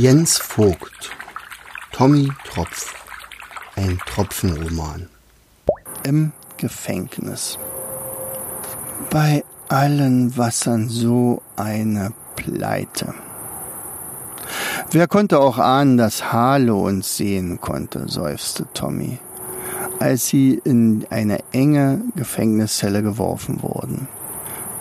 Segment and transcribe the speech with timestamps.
[0.00, 1.10] Jens Vogt,
[1.90, 2.94] Tommy Tropf,
[3.74, 5.08] ein Tropfenroman.
[6.04, 7.58] Im Gefängnis.
[9.10, 13.12] Bei allen Wassern so eine Pleite.
[14.92, 19.18] Wer konnte auch ahnen, dass Harlow uns sehen konnte, seufzte Tommy,
[19.98, 24.06] als sie in eine enge Gefängniszelle geworfen wurden.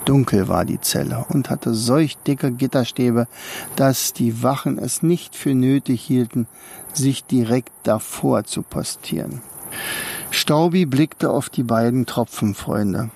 [0.08, 3.28] Dunkel war die Zelle und hatte solch dicke Gitterstäbe,
[3.76, 6.48] dass die Wachen es nicht für nötig hielten,
[6.94, 9.42] sich direkt davor zu postieren.
[10.32, 13.10] Staubi blickte auf die beiden Tropfenfreunde.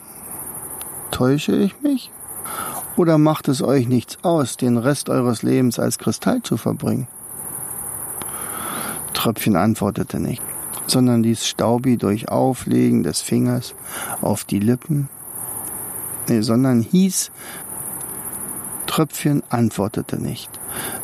[1.11, 2.11] Täusche ich mich?
[2.97, 7.07] Oder macht es euch nichts aus, den Rest eures Lebens als Kristall zu verbringen?
[9.13, 10.43] Tröpfchen antwortete nicht,
[10.87, 13.75] sondern ließ Staubi durch Auflegen des Fingers
[14.21, 15.07] auf die Lippen
[16.39, 17.31] sondern hieß,
[18.87, 20.49] Tröpfchen antwortete nicht,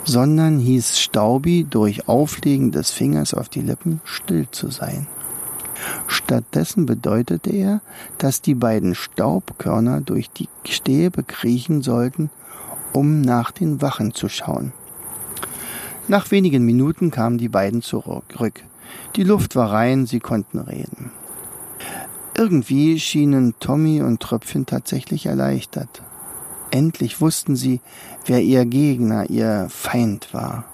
[0.04, 5.08] sondern hieß Staubi durch Auflegen des Fingers auf die Lippen still zu sein.
[6.08, 7.82] Stattdessen bedeutete er,
[8.18, 12.30] dass die beiden Staubkörner durch die Stäbe kriechen sollten,
[12.94, 14.74] um nach den Wachen zu schauen.
[16.08, 18.64] Nach wenigen Minuten kamen die beiden zurück.
[19.16, 21.12] Die Luft war rein, sie konnten reden.
[22.40, 26.04] Irgendwie schienen Tommy und Tröpfchen tatsächlich erleichtert.
[26.70, 27.82] Endlich wussten sie,
[28.28, 30.66] wer ihr Gegner, ihr Feind war.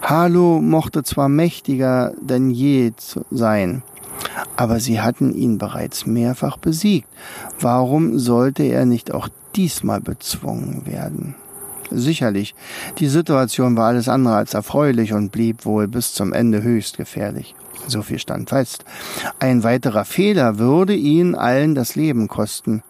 [0.00, 2.92] Harlow mochte zwar mächtiger denn je
[3.30, 3.82] sein,
[4.56, 7.08] aber sie hatten ihn bereits mehrfach besiegt.
[7.60, 11.34] Warum sollte er nicht auch diesmal bezwungen werden?
[11.90, 12.54] Sicherlich,
[12.98, 17.54] die Situation war alles andere als erfreulich und blieb wohl bis zum Ende höchst gefährlich.
[17.86, 18.84] So viel stand fest.
[19.38, 22.82] Ein weiterer Fehler würde ihnen allen das Leben kosten.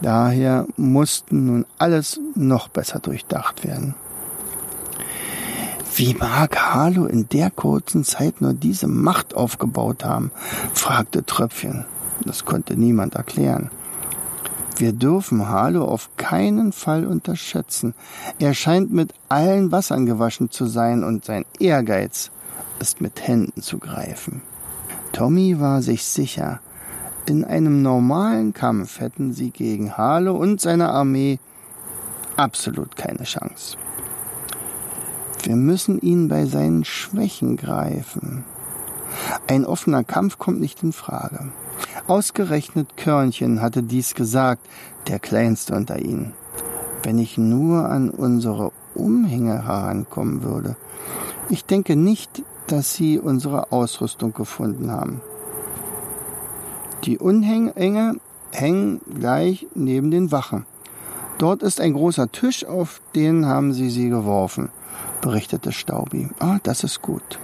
[0.00, 3.94] Daher mussten nun alles noch besser durchdacht werden.
[5.94, 10.30] Wie mag Harlow in der kurzen Zeit nur diese Macht aufgebaut haben?
[10.72, 11.84] fragte Tröpfchen.
[12.24, 13.70] Das konnte niemand erklären.
[14.82, 17.94] Wir dürfen Harlow auf keinen Fall unterschätzen.
[18.40, 22.32] Er scheint mit allen Wassern gewaschen zu sein und sein Ehrgeiz
[22.80, 24.42] ist mit Händen zu greifen.
[25.12, 26.58] Tommy war sich sicher,
[27.26, 31.38] in einem normalen Kampf hätten sie gegen Harlow und seine Armee
[32.36, 33.76] absolut keine Chance.
[35.44, 38.42] Wir müssen ihn bei seinen Schwächen greifen.
[39.46, 41.52] Ein offener Kampf kommt nicht in Frage.
[42.12, 44.68] Ausgerechnet Körnchen hatte dies gesagt,
[45.08, 46.34] der kleinste unter ihnen.
[47.02, 50.76] Wenn ich nur an unsere Umhänge herankommen würde.
[51.48, 55.22] Ich denke nicht, dass sie unsere Ausrüstung gefunden haben.
[57.04, 57.72] Die Unhänge
[58.50, 60.66] hängen gleich neben den Wachen.
[61.38, 64.68] Dort ist ein großer Tisch, auf den haben sie sie geworfen,
[65.22, 66.28] berichtete Staubi.
[66.40, 67.38] Ah, das ist gut.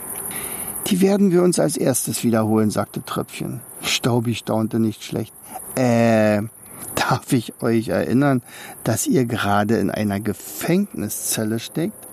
[0.89, 3.63] Die werden wir uns als erstes wiederholen, sagte Tröpfchen.
[3.89, 5.35] Staubi staunte nicht schlecht.
[5.75, 6.43] Äh,
[6.95, 8.43] darf ich euch erinnern,
[8.85, 12.07] dass ihr gerade in einer Gefängniszelle steckt?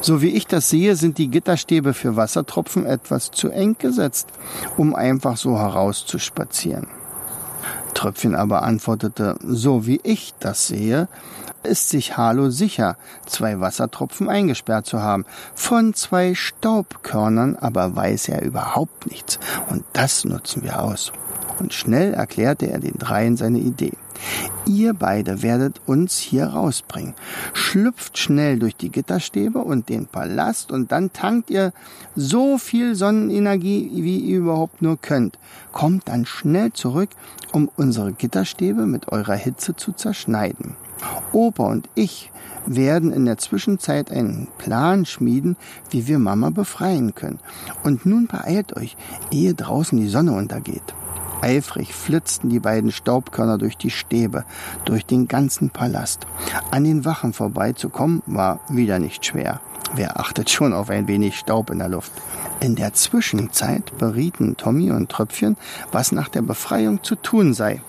[0.00, 4.28] So wie ich das sehe, sind die Gitterstäbe für Wassertropfen etwas zu eng gesetzt,
[4.76, 6.86] um einfach so herauszuspazieren.
[7.94, 11.08] Tröpfchen aber antwortete, so wie ich das sehe,
[11.68, 12.96] ist sich Harlow sicher,
[13.26, 15.24] zwei Wassertropfen eingesperrt zu haben.
[15.54, 19.38] Von zwei Staubkörnern aber weiß er überhaupt nichts.
[19.68, 21.12] Und das nutzen wir aus.
[21.58, 23.92] Und schnell erklärte er den dreien seine Idee.
[24.66, 27.14] Ihr beide werdet uns hier rausbringen.
[27.52, 31.72] Schlüpft schnell durch die Gitterstäbe und den Palast und dann tankt ihr
[32.16, 35.38] so viel Sonnenenergie, wie ihr überhaupt nur könnt.
[35.72, 37.10] Kommt dann schnell zurück,
[37.52, 40.74] um unsere Gitterstäbe mit eurer Hitze zu zerschneiden.
[41.32, 42.30] Opa und ich
[42.66, 45.56] werden in der Zwischenzeit einen Plan schmieden,
[45.90, 47.38] wie wir Mama befreien können.
[47.82, 48.96] Und nun beeilt euch,
[49.30, 50.94] ehe draußen die Sonne untergeht.
[51.40, 54.44] Eifrig flitzten die beiden Staubkörner durch die Stäbe,
[54.84, 56.26] durch den ganzen Palast.
[56.72, 59.60] An den Wachen vorbeizukommen war wieder nicht schwer.
[59.94, 62.12] Wer achtet schon auf ein wenig Staub in der Luft?
[62.60, 65.56] In der Zwischenzeit berieten Tommy und Tröpfchen,
[65.92, 67.80] was nach der Befreiung zu tun sei.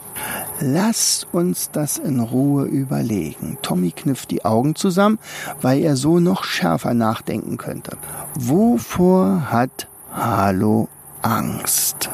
[0.60, 3.58] Lasst uns das in Ruhe überlegen.
[3.62, 5.20] Tommy kniff die Augen zusammen,
[5.62, 7.98] weil er so noch schärfer nachdenken könnte.
[8.36, 10.90] Wovor hat Harlow
[11.22, 12.10] Angst?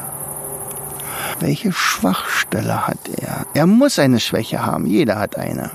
[1.40, 3.46] Welche Schwachstelle hat er?
[3.54, 5.72] Er muss eine Schwäche haben, jeder hat eine.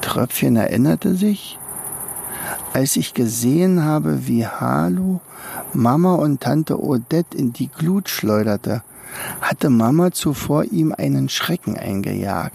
[0.00, 1.58] Tröpfchen erinnerte sich,
[2.78, 5.20] als ich gesehen habe, wie Harlow
[5.72, 8.84] Mama und Tante Odette in die Glut schleuderte,
[9.40, 12.54] hatte Mama zuvor ihm einen Schrecken eingejagt.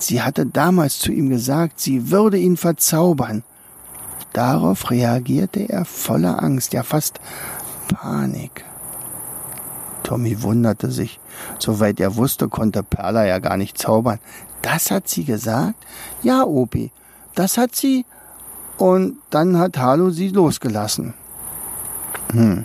[0.00, 3.44] Sie hatte damals zu ihm gesagt, sie würde ihn verzaubern.
[4.32, 7.20] Darauf reagierte er voller Angst, ja fast
[7.86, 8.64] Panik.
[10.02, 11.20] Tommy wunderte sich.
[11.60, 14.18] Soweit er wusste, konnte Perla ja gar nicht zaubern.
[14.62, 15.76] Das hat sie gesagt?
[16.24, 16.90] Ja, Opi,
[17.36, 18.04] das hat sie.
[18.80, 21.12] Und dann hat Harlow sie losgelassen.
[22.32, 22.64] Hm.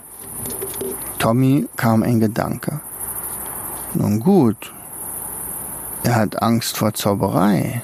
[1.19, 2.79] Tommy kam ein Gedanke.
[3.93, 4.71] Nun gut,
[6.03, 7.81] er hat Angst vor Zauberei.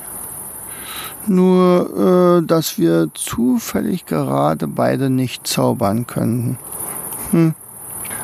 [1.28, 6.58] Nur, äh, dass wir zufällig gerade beide nicht zaubern könnten.
[7.32, 7.54] Hm.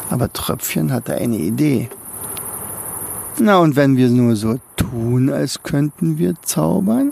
[0.09, 1.89] Aber Tröpfchen hatte eine Idee.
[3.39, 7.11] Na, und wenn wir nur so tun, als könnten wir zaubern?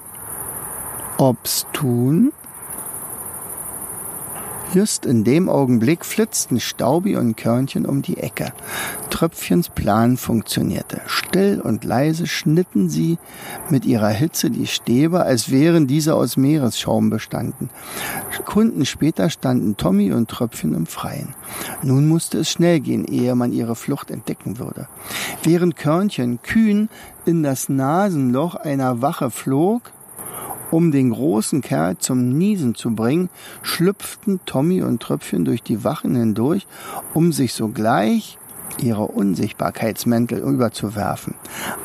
[1.17, 2.31] Ob's tun?
[4.75, 8.51] Just in dem Augenblick flitzten Staubi und Körnchen um die Ecke.
[9.09, 10.99] Tröpfchens Plan funktionierte.
[11.05, 13.17] Still und leise schnitten sie
[13.69, 17.69] mit ihrer Hitze die Stäbe, als wären diese aus Meeresschaum bestanden.
[18.35, 21.35] Sekunden später standen Tommy und Tröpfchen im Freien.
[21.81, 24.89] Nun musste es schnell gehen, ehe man ihre Flucht entdecken würde.
[25.41, 26.89] Während Körnchen kühn
[27.25, 29.93] in das Nasenloch einer Wache flog,
[30.71, 33.29] um den großen Kerl zum Niesen zu bringen,
[33.61, 36.67] schlüpften Tommy und Tröpfchen durch die Wachen hindurch,
[37.13, 38.37] um sich sogleich
[38.81, 41.35] ihre Unsichtbarkeitsmäntel überzuwerfen.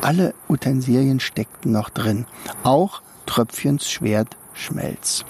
[0.01, 2.25] Alle Utensilien steckten noch drin,
[2.63, 5.23] auch Tröpfchens Schwert Schmelz.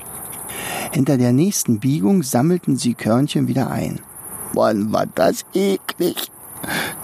[0.91, 3.99] Hinter der nächsten Biegung sammelten sie Körnchen wieder ein.
[4.53, 6.29] Mann, war das eklig.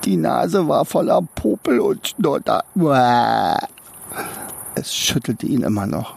[0.04, 2.64] Die Nase war voller Popel und Schnotter.
[4.76, 6.16] Es schüttelte ihn immer noch.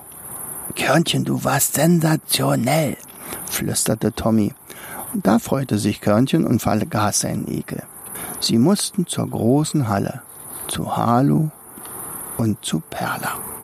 [0.81, 2.97] Körnchen, du warst sensationell,
[3.45, 4.55] flüsterte Tommy.
[5.13, 7.83] Und da freute sich Körnchen und vergaß seinen Ekel.
[8.41, 10.23] Sie mussten zur großen Halle,
[10.69, 11.51] zu Halu
[12.39, 13.50] und zu Perla.